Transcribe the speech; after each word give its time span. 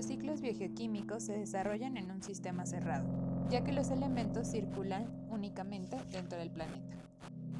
procesos 0.00 0.40
biogeoquímicos 0.40 1.24
se 1.24 1.36
desarrollan 1.36 1.98
en 1.98 2.10
un 2.10 2.22
sistema 2.22 2.64
cerrado, 2.64 3.06
ya 3.50 3.62
que 3.62 3.72
los 3.72 3.90
elementos 3.90 4.50
circulan 4.50 5.06
únicamente 5.28 5.98
dentro 6.10 6.38
del 6.38 6.50
planeta. 6.50 6.96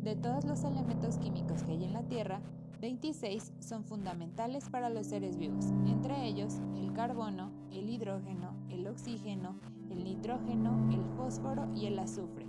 De 0.02 0.16
todos 0.16 0.44
los 0.44 0.64
elementos 0.64 1.18
químicos 1.18 1.62
que 1.62 1.72
hay 1.72 1.84
en 1.84 1.92
la 1.92 2.02
Tierra, 2.02 2.40
26 2.80 3.52
son 3.60 3.84
fundamentales 3.84 4.70
para 4.70 4.88
los 4.88 5.08
seres 5.08 5.36
vivos, 5.36 5.66
entre 5.86 6.24
ellos 6.24 6.54
el 6.76 6.94
carbono, 6.94 7.50
el 7.72 7.90
hidrógeno, 7.90 8.54
el 8.70 8.86
oxígeno, 8.86 9.60
el 9.90 10.02
nitrógeno, 10.02 10.90
el 10.90 11.04
fósforo 11.18 11.68
y 11.74 11.86
el 11.86 11.98
azufre, 11.98 12.46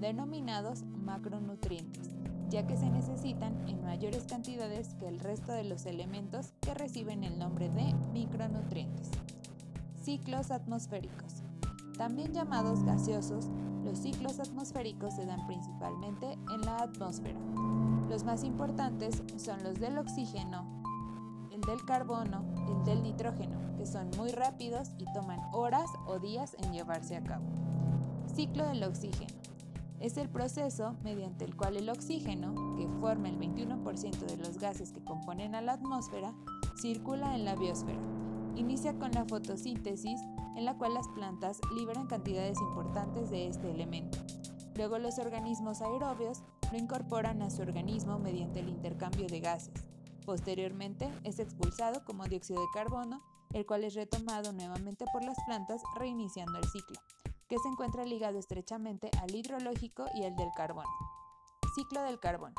denominados 0.00 0.84
macronutrientes, 0.84 2.12
ya 2.48 2.66
que 2.66 2.78
se 2.78 2.88
necesitan 2.88 3.68
en 3.68 3.82
mayores 3.82 4.24
cantidades 4.24 4.94
que 4.94 5.06
el 5.06 5.20
resto 5.20 5.52
de 5.52 5.64
los 5.64 5.84
elementos 5.84 6.54
que 6.62 6.72
reciben 6.72 7.24
el 7.24 7.38
nombre 7.38 7.68
de 7.68 7.92
micronutrientes. 8.14 9.10
Ciclos 10.04 10.50
atmosféricos. 10.50 11.42
También 11.96 12.34
llamados 12.34 12.84
gaseosos, 12.84 13.46
los 13.84 13.98
ciclos 14.00 14.38
atmosféricos 14.38 15.14
se 15.14 15.24
dan 15.24 15.46
principalmente 15.46 16.32
en 16.52 16.60
la 16.60 16.76
atmósfera. 16.76 17.40
Los 18.10 18.22
más 18.22 18.44
importantes 18.44 19.22
son 19.38 19.64
los 19.64 19.80
del 19.80 19.96
oxígeno, 19.96 20.82
el 21.54 21.62
del 21.62 21.82
carbono, 21.86 22.44
el 22.68 22.84
del 22.84 23.02
nitrógeno, 23.02 23.56
que 23.78 23.86
son 23.86 24.10
muy 24.18 24.30
rápidos 24.30 24.90
y 24.98 25.10
toman 25.14 25.40
horas 25.54 25.88
o 26.06 26.18
días 26.18 26.54
en 26.62 26.74
llevarse 26.74 27.16
a 27.16 27.24
cabo. 27.24 27.46
Ciclo 28.26 28.66
del 28.66 28.84
oxígeno. 28.84 29.32
Es 30.00 30.18
el 30.18 30.28
proceso 30.28 30.96
mediante 31.02 31.46
el 31.46 31.56
cual 31.56 31.78
el 31.78 31.88
oxígeno, 31.88 32.76
que 32.76 32.86
forma 33.00 33.30
el 33.30 33.38
21% 33.38 34.18
de 34.18 34.36
los 34.36 34.58
gases 34.58 34.92
que 34.92 35.02
componen 35.02 35.54
a 35.54 35.62
la 35.62 35.72
atmósfera, 35.72 36.34
circula 36.76 37.34
en 37.34 37.46
la 37.46 37.54
biosfera. 37.54 38.23
Inicia 38.56 38.96
con 38.98 39.10
la 39.12 39.24
fotosíntesis 39.24 40.20
en 40.56 40.64
la 40.64 40.78
cual 40.78 40.94
las 40.94 41.08
plantas 41.08 41.60
liberan 41.74 42.06
cantidades 42.06 42.60
importantes 42.60 43.30
de 43.30 43.48
este 43.48 43.70
elemento. 43.70 44.18
Luego 44.76 44.98
los 44.98 45.18
organismos 45.18 45.80
aerobios 45.82 46.42
lo 46.70 46.78
incorporan 46.78 47.42
a 47.42 47.50
su 47.50 47.62
organismo 47.62 48.18
mediante 48.18 48.60
el 48.60 48.68
intercambio 48.68 49.26
de 49.26 49.40
gases. 49.40 49.74
Posteriormente 50.24 51.10
es 51.24 51.38
expulsado 51.38 52.04
como 52.04 52.24
dióxido 52.24 52.60
de 52.60 52.66
carbono, 52.72 53.22
el 53.52 53.66
cual 53.66 53.84
es 53.84 53.94
retomado 53.94 54.52
nuevamente 54.52 55.04
por 55.12 55.24
las 55.24 55.36
plantas 55.46 55.82
reiniciando 55.96 56.58
el 56.58 56.64
ciclo, 56.64 57.00
que 57.48 57.58
se 57.58 57.68
encuentra 57.68 58.04
ligado 58.04 58.38
estrechamente 58.38 59.10
al 59.20 59.34
hidrológico 59.34 60.06
y 60.14 60.24
al 60.24 60.36
del 60.36 60.50
carbono. 60.56 60.88
Ciclo 61.74 62.02
del 62.02 62.20
carbono. 62.20 62.54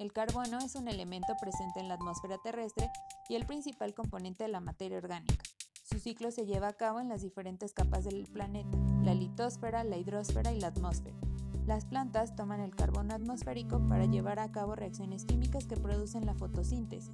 El 0.00 0.14
carbono 0.14 0.56
es 0.60 0.76
un 0.76 0.88
elemento 0.88 1.34
presente 1.38 1.78
en 1.78 1.88
la 1.88 1.92
atmósfera 1.92 2.38
terrestre 2.38 2.88
y 3.28 3.34
el 3.34 3.44
principal 3.44 3.92
componente 3.92 4.44
de 4.44 4.48
la 4.48 4.60
materia 4.60 4.96
orgánica. 4.96 5.44
Su 5.82 5.98
ciclo 5.98 6.30
se 6.30 6.46
lleva 6.46 6.68
a 6.68 6.72
cabo 6.72 7.00
en 7.00 7.10
las 7.10 7.20
diferentes 7.20 7.74
capas 7.74 8.04
del 8.04 8.26
planeta, 8.32 8.78
la 9.02 9.12
litosfera, 9.12 9.84
la 9.84 9.98
hidrosfera 9.98 10.52
y 10.52 10.58
la 10.58 10.68
atmósfera. 10.68 11.18
Las 11.66 11.84
plantas 11.84 12.34
toman 12.34 12.60
el 12.60 12.74
carbono 12.74 13.14
atmosférico 13.14 13.86
para 13.90 14.06
llevar 14.06 14.38
a 14.38 14.50
cabo 14.50 14.74
reacciones 14.74 15.26
químicas 15.26 15.66
que 15.66 15.76
producen 15.76 16.24
la 16.24 16.34
fotosíntesis, 16.34 17.12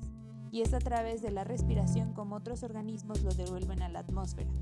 y 0.53 0.63
es 0.63 0.73
a 0.73 0.79
través 0.79 1.23
de 1.23 1.33
la 1.33 1.43
respiración 1.43 2.13
como 2.13 2.37
otros 2.37 2.63
organismos 2.63 3.21
lo 3.23 3.35
devuelven 3.35 3.83
a 3.83 3.89
la 3.89 3.99
atmósfera. 3.99 4.53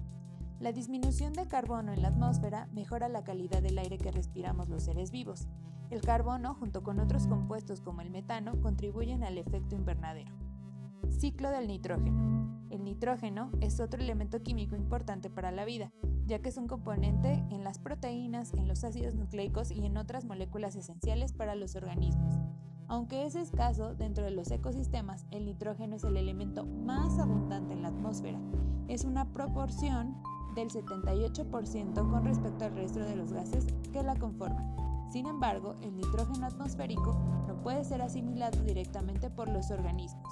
La 0.64 0.72
disminución 0.72 1.34
de 1.34 1.46
carbono 1.46 1.92
en 1.92 2.00
la 2.00 2.08
atmósfera 2.08 2.68
mejora 2.72 3.10
la 3.10 3.22
calidad 3.22 3.60
del 3.60 3.76
aire 3.76 3.98
que 3.98 4.10
respiramos 4.10 4.70
los 4.70 4.84
seres 4.84 5.10
vivos. 5.10 5.46
El 5.90 6.00
carbono, 6.00 6.54
junto 6.54 6.82
con 6.82 7.00
otros 7.00 7.26
compuestos 7.26 7.82
como 7.82 8.00
el 8.00 8.08
metano, 8.08 8.58
contribuyen 8.62 9.24
al 9.24 9.36
efecto 9.36 9.76
invernadero. 9.76 10.32
Ciclo 11.10 11.50
del 11.50 11.66
nitrógeno. 11.66 12.66
El 12.70 12.82
nitrógeno 12.82 13.50
es 13.60 13.78
otro 13.78 14.00
elemento 14.00 14.42
químico 14.42 14.74
importante 14.74 15.28
para 15.28 15.50
la 15.50 15.66
vida, 15.66 15.92
ya 16.24 16.38
que 16.38 16.48
es 16.48 16.56
un 16.56 16.66
componente 16.66 17.44
en 17.50 17.62
las 17.62 17.78
proteínas, 17.78 18.54
en 18.54 18.66
los 18.66 18.84
ácidos 18.84 19.14
nucleicos 19.16 19.70
y 19.70 19.84
en 19.84 19.98
otras 19.98 20.24
moléculas 20.24 20.76
esenciales 20.76 21.34
para 21.34 21.56
los 21.56 21.76
organismos. 21.76 22.38
Aunque 22.88 23.26
es 23.26 23.34
escaso 23.34 23.94
dentro 23.94 24.24
de 24.24 24.30
los 24.30 24.50
ecosistemas, 24.50 25.26
el 25.30 25.44
nitrógeno 25.44 25.96
es 25.96 26.04
el 26.04 26.16
elemento 26.16 26.64
más 26.64 27.18
abundante 27.18 27.74
en 27.74 27.82
la 27.82 27.88
atmósfera. 27.88 28.40
Es 28.88 29.04
una 29.04 29.30
proporción 29.30 30.16
del 30.54 30.70
78% 30.70 32.10
con 32.10 32.24
respecto 32.24 32.64
al 32.64 32.74
resto 32.74 33.00
de 33.00 33.16
los 33.16 33.32
gases 33.32 33.66
que 33.92 34.02
la 34.02 34.16
conforman. 34.16 34.74
Sin 35.10 35.26
embargo, 35.26 35.74
el 35.82 35.96
nitrógeno 35.96 36.46
atmosférico 36.46 37.14
no 37.46 37.60
puede 37.62 37.84
ser 37.84 38.02
asimilado 38.02 38.62
directamente 38.62 39.30
por 39.30 39.48
los 39.48 39.70
organismos 39.70 40.28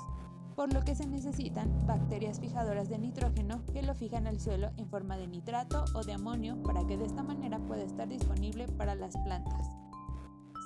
por 0.55 0.73
lo 0.73 0.83
que 0.83 0.95
se 0.95 1.07
necesitan 1.07 1.87
bacterias 1.87 2.41
fijadoras 2.41 2.89
de 2.89 2.99
nitrógeno 2.99 3.65
que 3.73 3.83
lo 3.83 3.95
fijan 3.95 4.27
al 4.27 4.41
suelo 4.41 4.71
en 4.77 4.89
forma 4.89 5.17
de 5.17 5.27
nitrato 5.27 5.85
o 5.95 6.03
de 6.03 6.13
amonio 6.13 6.63
para 6.63 6.87
que 6.87 6.97
de 6.97 7.07
esta 7.07 7.23
manera 7.23 7.59
pueda 7.59 7.83
estar 7.83 8.09
disponible 8.09 8.69
para 8.69 8.95
las 8.95 9.17
plantas. 9.25 9.71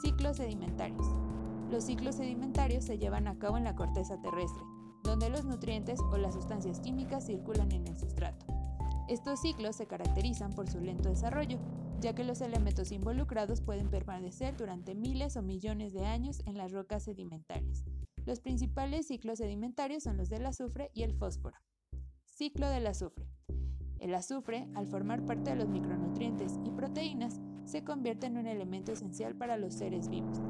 Ciclos 0.03 0.37
sedimentarios. 0.37 1.07
Los 1.71 1.85
ciclos 1.85 2.17
sedimentarios 2.17 2.85
se 2.85 2.99
llevan 2.99 3.27
a 3.27 3.39
cabo 3.39 3.57
en 3.57 3.65
la 3.65 3.75
corteza 3.75 4.21
terrestre, 4.21 4.63
donde 5.03 5.31
los 5.31 5.45
nutrientes 5.45 6.01
o 6.13 6.17
las 6.17 6.35
sustancias 6.35 6.81
químicas 6.81 7.27
circulan 7.27 7.73
en 7.73 7.87
el 7.87 7.97
sustrato. 7.97 8.56
Estos 9.17 9.41
ciclos 9.41 9.77
se 9.77 9.87
caracterizan 9.87 10.53
por 10.53 10.69
su 10.69 10.79
lento 10.79 11.09
desarrollo, 11.09 11.59
ya 12.03 12.15
que 12.15 12.23
los 12.23 12.43
elementos 12.43 12.93
involucrados 12.93 13.63
pueden 13.63 13.89
permanecer 13.89 14.55
durante 14.59 14.95
miles 14.95 15.39
o 15.39 15.43
millones 15.43 15.95
de 15.95 16.05
años 16.05 16.43
en 16.45 16.59
las 16.59 16.71
rocas 16.71 17.05
sedimentarias, 17.05 17.87
los 18.27 18.41
principales 18.41 19.07
ciclos 19.07 19.39
sedimentarios 19.39 20.03
son 20.03 20.19
los 20.19 20.29
del 20.29 20.45
azufre 20.45 20.91
y 20.93 21.03
el 21.03 21.15
fósforo. 21.15 21.57
Ciclo 22.27 22.69
del 22.69 22.87
azufre. 22.87 23.27
El 24.01 24.15
azufre, 24.15 24.69
al 24.75 24.87
formar 24.87 25.25
parte 25.25 25.49
de 25.49 25.57
los 25.57 25.71
micronutrientes 25.71 26.61
y 26.67 26.71
proteínas, 26.73 27.41
se 27.65 27.85
convierte 27.85 28.27
en 28.27 28.37
un 28.37 28.47
elemento 28.47 28.93
esencial 28.93 29.35
para 29.35 29.57
los 29.57 29.73
seres 29.73 30.11
vivos. 30.11 30.43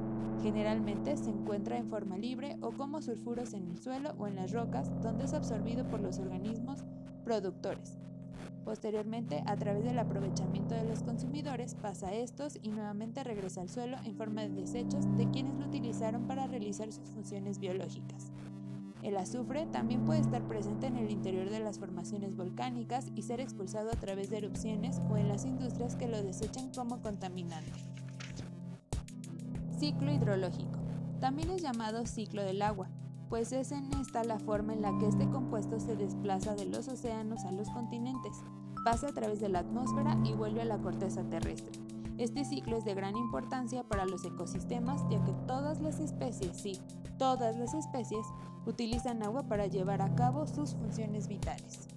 Generalmente 0.43 1.16
se 1.16 1.31
encuentra 1.31 1.78
en 1.78 1.88
forma 1.88 2.19
libre 2.19 2.59
o 2.62 2.72
como 2.72 3.00
sulfuros 3.00 3.55
en 3.55 3.71
el 3.71 3.78
suelo 3.78 4.16
o 4.19 4.26
en 4.26 4.34
las 4.34 4.50
rocas, 4.50 4.91
donde 5.03 5.26
es 5.26 5.34
absorbido 5.34 5.88
por 5.88 6.00
los 6.00 6.19
organismos 6.19 6.82
productores, 7.25 7.99
Posteriormente, 8.66 9.44
a 9.47 9.56
través 9.56 9.84
del 9.84 9.97
aprovechamiento 9.97 10.75
de 10.75 10.82
los 10.82 11.04
consumidores, 11.04 11.77
pasa 11.77 12.09
a 12.09 12.15
estos 12.15 12.59
y 12.60 12.71
nuevamente 12.71 13.22
regresa 13.22 13.60
al 13.60 13.69
suelo 13.69 13.97
en 14.04 14.16
forma 14.16 14.43
de 14.43 14.49
desechos 14.49 15.06
de 15.16 15.31
quienes 15.31 15.54
lo 15.54 15.66
utilizaron 15.66 16.27
para 16.27 16.49
realizar 16.49 16.93
sus 16.93 17.09
funciones 17.10 17.60
biológicas. 17.60 18.32
El 19.05 19.19
azufre 19.19 19.66
también 19.66 20.05
puede 20.05 20.19
estar 20.19 20.43
presente 20.49 20.88
en 20.88 20.97
el 20.97 21.12
interior 21.12 21.49
de 21.49 21.60
las 21.60 21.78
formaciones 21.78 22.34
volcánicas 22.34 23.06
y 23.15 23.22
ser 23.22 23.38
expulsado 23.38 23.88
a 23.88 24.00
través 24.00 24.31
de 24.31 24.38
erupciones 24.38 25.00
o 25.09 25.16
en 25.16 25.28
las 25.28 25.44
industrias 25.44 25.94
que 25.94 26.09
lo 26.09 26.21
desechan 26.21 26.72
como 26.72 27.00
contaminante. 27.00 27.71
Ciclo 29.78 30.12
hidrológico. 30.12 30.81
También 31.21 31.50
es 31.50 31.62
llamado 31.62 32.05
ciclo 32.05 32.43
del 32.43 32.60
agua, 32.62 32.88
pues 33.28 33.53
es 33.53 33.72
en 33.72 33.92
esta 33.94 34.25
la 34.25 34.38
forma 34.38 34.72
en 34.72 34.82
la 34.82 34.97
que 34.98 35.09
este 35.09 35.28
compuesto 35.28 35.81
se 35.81 35.97
desplaza 35.97 36.54
de 36.54 36.66
los 36.66 36.88
océanos 36.88 37.44
a 37.44 37.53
los 37.53 37.69
continentes, 37.70 38.42
pasa 38.84 39.09
a 39.09 39.12
través 39.12 39.41
de 39.41 39.48
la 39.48 39.60
atmósfera 39.60 40.16
y 40.25 40.32
vuelve 40.32 40.62
a 40.62 40.66
la 40.66 40.78
corteza 40.78 41.25
terrestre. 41.25 41.81
Este 42.19 42.44
ciclo 42.44 42.78
es 42.78 42.84
de 42.84 42.94
gran 42.94 43.16
importancia 43.16 43.82
para 43.82 44.06
los 44.06 44.25
ecosistemas 44.25 45.03
ya 45.10 45.22
que 45.25 45.32
todas 45.47 45.81
las 45.81 46.00
especies, 46.00 46.56
sí, 46.56 46.81
todas 47.19 47.59
las 47.59 47.75
especies, 47.75 48.26
utilizan 48.64 49.22
agua 49.22 49.43
para 49.43 49.66
llevar 49.66 50.00
a 50.03 50.14
cabo 50.14 50.47
sus 50.47 50.75
funciones 50.75 51.28
vitales. 51.28 51.88